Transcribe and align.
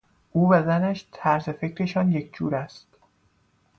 او 0.31 0.51
و 0.51 0.63
زنش 0.63 1.07
طرز 1.11 1.49
فکرشان 1.49 2.11
یکجور 2.11 2.55
است. 2.55 2.87